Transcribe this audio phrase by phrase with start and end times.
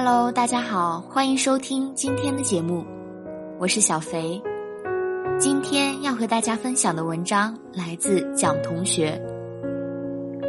[0.00, 2.86] Hello，大家好，欢迎收听今天的节目，
[3.58, 4.40] 我是小肥。
[5.40, 9.20] 今天要和大家分享的文章来自蒋同学。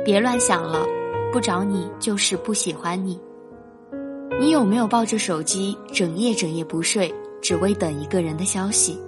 [0.05, 0.85] 别乱想了，
[1.33, 3.19] 不找你就是不喜欢你。
[4.39, 7.11] 你有没有抱着手机整夜整夜不睡，
[7.41, 9.01] 只为等一个人的消息？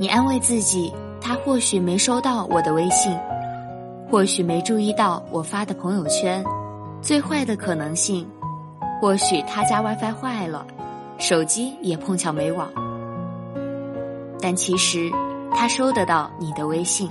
[0.00, 0.90] 你安慰自己，
[1.20, 3.14] 他或许没收到我的微信，
[4.08, 6.42] 或许没注意到我发的朋友圈。
[7.02, 8.26] 最坏的可能性。
[9.00, 10.66] 或许他家 WiFi 坏了，
[11.18, 12.68] 手机也碰巧没网，
[14.40, 15.10] 但其实
[15.52, 17.08] 他收得到你的微信，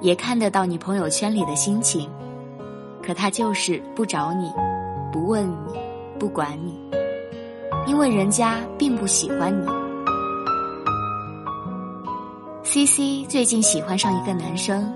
[0.00, 2.10] 也看得到你朋友圈里的心情，
[3.02, 4.52] 可他就是不找你，
[5.12, 5.78] 不问你，
[6.18, 6.78] 不管你，
[7.86, 9.66] 因为人家并不喜欢你。
[12.64, 14.92] C C 最近喜欢上一个男生，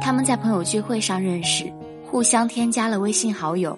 [0.00, 1.72] 他们在朋友聚会上认识，
[2.10, 3.76] 互相添加了微信好友。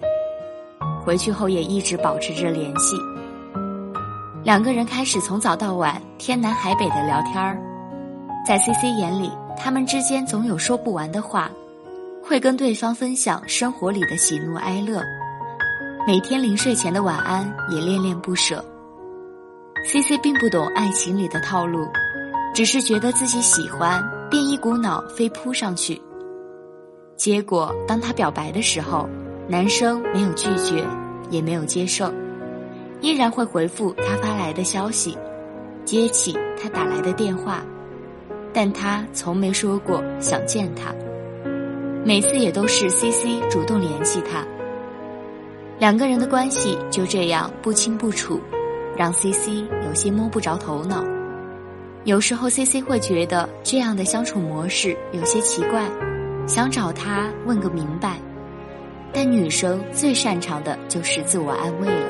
[1.07, 2.97] 回去后也一直保持着联系。
[4.43, 7.57] 两个人开始从早到晚天南海北的聊天儿，
[8.45, 11.49] 在 C C 眼里，他们之间总有说不完的话，
[12.21, 15.01] 会跟对方分享生活里的喜怒哀乐，
[16.05, 18.61] 每天临睡前的晚安也恋恋不舍。
[19.85, 21.87] C C 并不懂爱情里的套路，
[22.53, 26.01] 只是觉得自己喜欢，便一股脑飞扑上去。
[27.15, 29.07] 结果当他表白的时候。
[29.49, 30.85] 男生没有拒绝，
[31.29, 32.13] 也没有接受，
[32.99, 35.17] 依然会回复他发来的消息，
[35.85, 37.63] 接起他打来的电话，
[38.51, 40.93] 但他从没说过想见他。
[42.03, 44.45] 每次也都是 C C 主动联系他，
[45.79, 48.41] 两个人的关系就这样不清不楚，
[48.97, 51.05] 让 C C 有些摸不着头脑。
[52.03, 55.89] 有时候 C C 会觉得这样的相处模式有些奇怪，
[56.45, 58.19] 想找他问个明白。
[59.19, 62.07] 但女生最擅长的就是自我安慰了。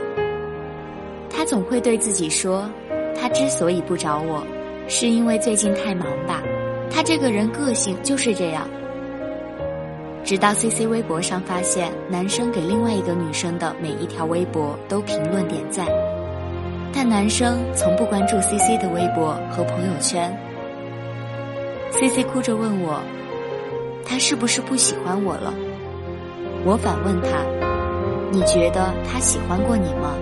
[1.29, 2.69] 她总会对自己说
[3.15, 4.45] ：“他之所以不找我，
[4.89, 6.43] 是因为最近太忙吧。
[6.91, 8.67] 他这个人个性就是这样。”
[10.25, 15.87] 直到 C C 微博上发现男生给另外一个女生的每一条微博都评论点赞，
[16.91, 20.37] 但男生从不关注 C C 的微博和朋友圈。
[21.89, 23.01] C C 哭着问我
[24.05, 25.53] ：“他是不是不喜欢我了？”
[26.67, 27.45] 我反问他
[28.29, 30.13] ：“你觉得他喜欢过你吗？”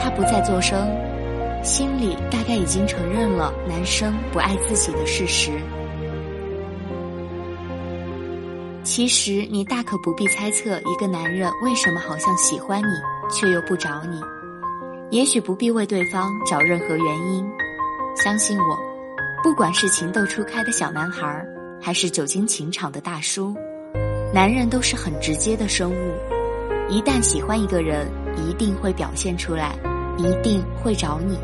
[0.00, 0.88] 他不再作声，
[1.62, 5.50] 心里大概已经承认了男生不爱自己的事实。
[8.82, 12.94] 其实你大可不必猜测一个男人为什么好像喜欢你
[13.30, 14.18] 却又不找你，
[15.10, 17.46] 也许不必为对方找任何原因。
[18.16, 18.78] 相信我，
[19.42, 21.46] 不管是情窦初开的小男孩，
[21.78, 23.54] 还是久经情场的大叔。
[24.36, 26.12] 男人都是很直接的生物，
[26.90, 29.74] 一旦喜欢一个人，一定会表现出来，
[30.18, 31.38] 一定会找你。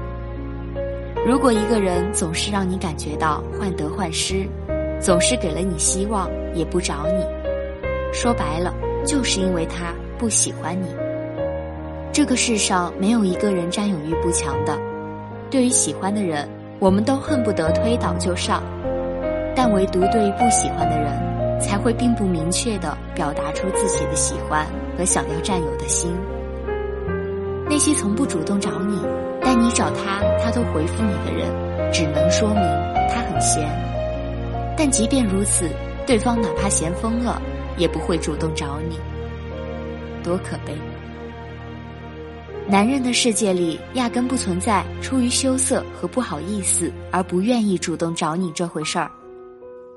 [1.27, 4.47] 如果一个人总是让你感觉到患得患失，
[5.01, 7.25] 总是给了你希望也不找你，
[8.13, 8.75] 说白了
[9.07, 10.87] 就是因为他不喜欢你。
[12.13, 14.79] 这个世上没有一个人占有欲不强的，
[15.49, 16.47] 对于喜欢的人，
[16.79, 18.63] 我们都恨不得推倒就上，
[19.57, 21.32] 但唯独对于不喜欢的人。
[21.63, 24.67] 才会并不明确的表达出自己的喜欢
[24.99, 26.13] 和想要占有的心。
[27.71, 29.01] 那些从不主动找你，
[29.41, 32.63] 但你找他他都回复你的人，只能说明
[33.09, 33.67] 他很闲。
[34.77, 35.71] 但即便如此，
[36.07, 37.41] 对方哪怕闲疯了，
[37.79, 38.99] 也不会主动找你，
[40.23, 40.75] 多可悲！
[42.69, 49.11] 男人的世界里压根不存在出于羞涩和不好意思而不愿意主动找你这回事儿，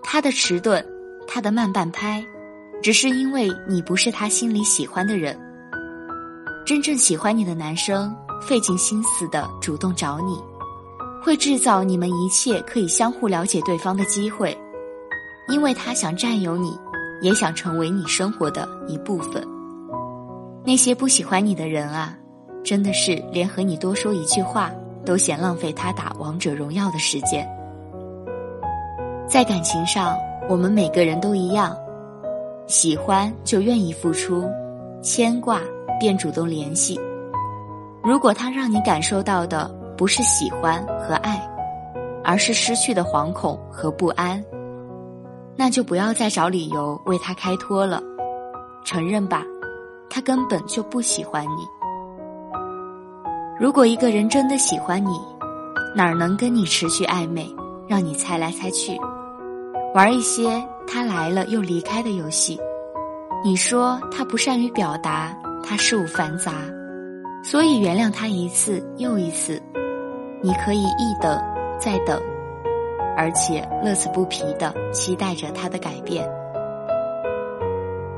[0.01, 0.83] 他的迟钝。
[1.27, 2.23] 他的慢半拍，
[2.81, 5.37] 只是因为你不是他心里喜欢的人。
[6.65, 10.41] 真正喜欢你的男生，费尽心思的主动找你，
[11.23, 14.57] 会制造你们一切可以相互了解对方的机会，
[15.47, 16.75] 因为他想占有你，
[17.21, 19.45] 也想成为你生活的一部分。
[20.63, 22.17] 那些不喜欢你的人啊，
[22.63, 24.71] 真的是连和你多说一句话，
[25.05, 27.47] 都嫌浪费他打王者荣耀的时间。
[29.29, 30.15] 在感情上。
[30.47, 31.75] 我们每个人都一样，
[32.67, 34.47] 喜欢就愿意付出，
[35.01, 35.59] 牵挂
[35.99, 36.99] 便主动联系。
[38.03, 41.41] 如果他让你感受到的不是喜欢和爱，
[42.23, 44.43] 而是失去的惶恐和不安，
[45.55, 47.99] 那就不要再找理由为他开脱了。
[48.83, 49.43] 承认吧，
[50.11, 51.65] 他根本就不喜欢你。
[53.59, 55.19] 如果一个人真的喜欢你，
[55.95, 57.49] 哪儿能跟你持续暧昧，
[57.87, 58.95] 让你猜来猜去？
[59.95, 62.59] 玩一些他来了又离开的游戏，
[63.45, 65.33] 你说他不善于表达，
[65.63, 66.51] 他事务繁杂，
[67.45, 69.57] 所以原谅他一次又一次，
[70.41, 71.41] 你可以一等
[71.79, 72.21] 再等，
[73.15, 76.29] 而且乐此不疲的期待着他的改变。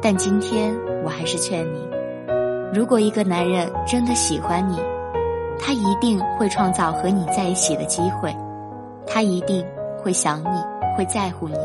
[0.02, 0.76] 但今天
[1.06, 1.88] 我还是劝你，
[2.74, 4.82] 如果一个男人真的喜欢你，
[5.60, 8.36] 他一定会创造和你在一起的机会，
[9.06, 9.64] 他一定
[10.02, 10.60] 会想你，
[10.98, 11.56] 会在乎你，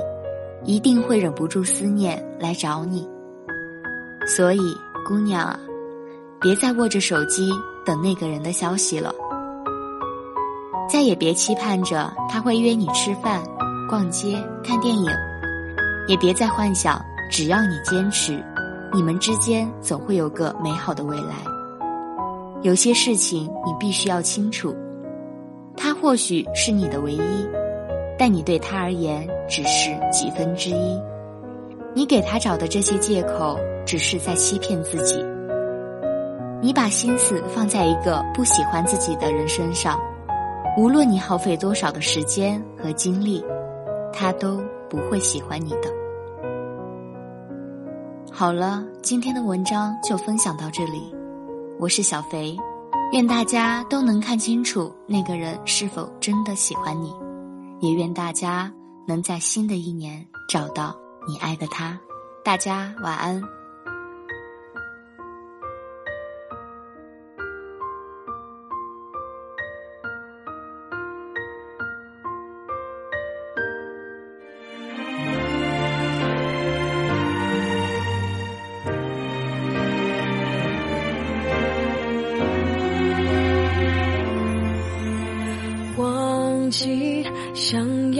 [0.63, 3.09] 一定会忍不住思念来找你。
[4.27, 4.61] 所以，
[5.07, 5.59] 姑娘啊，
[6.39, 7.51] 别再握着手机
[7.85, 9.11] 等那个人的消息了，
[10.87, 13.43] 再也别期盼着他会约你吃饭、
[13.89, 15.11] 逛街、看电影，
[16.07, 18.45] 也别再幻想只要你坚持，
[18.93, 21.37] 你们之间总会有个美好的未来。
[22.61, 24.77] 有些事情你必须要清楚，
[25.77, 27.49] 他或许是你的唯一，
[28.23, 31.03] 但你对他而言只是几分之一。
[31.93, 35.21] 你给他找的这些借口，只是在欺骗自己。
[36.61, 39.99] 你把心思放在一个不喜欢自己的人身上，
[40.79, 43.45] 无论你耗费多少的时间和精力，
[44.13, 45.91] 他都不会喜欢你的。
[48.31, 51.13] 好了，今天的文章就分享到这里。
[51.77, 52.57] 我是小肥，
[53.15, 57.13] 愿大家都能看清楚那个人是否真的喜欢你，
[57.83, 58.73] 也愿大家
[59.07, 60.97] 能在新的一年找到
[61.27, 62.01] 你爱的他。
[62.45, 63.62] 大家晚安。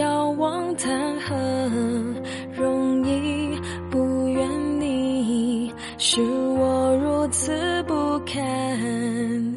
[0.03, 1.33] 想要忘谈何
[2.51, 3.57] 容易？
[3.89, 8.37] 不怨你，是我如此不堪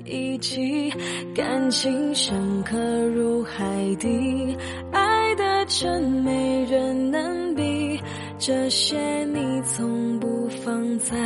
[0.04, 0.92] 一击。
[1.34, 2.78] 感情深刻
[3.08, 3.56] 如海
[3.98, 4.56] 底，
[4.92, 8.00] 爱的真没人能比。
[8.38, 11.16] 这些你从不放在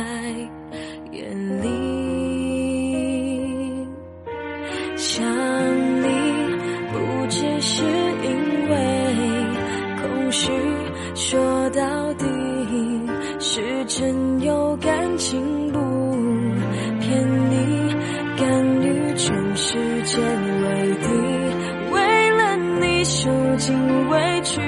[23.61, 24.59] 尽委屈，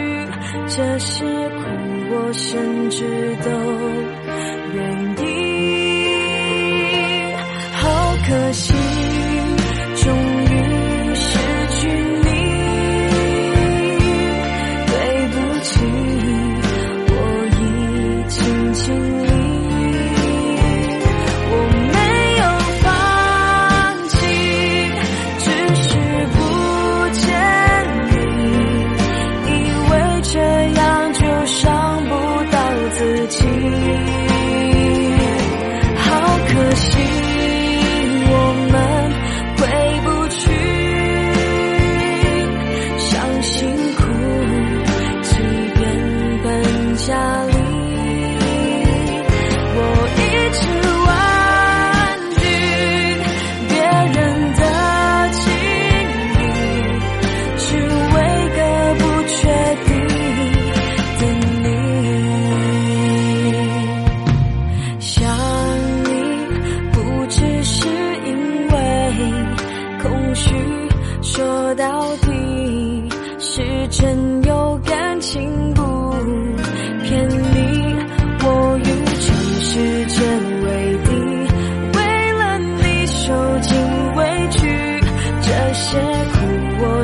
[0.68, 1.64] 这些苦
[2.12, 3.04] 我甚至
[3.44, 3.50] 都
[4.76, 4.82] 愿
[5.18, 5.23] 意，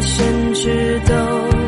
[0.01, 1.58] 甚至都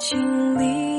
[0.00, 0.89] 经历。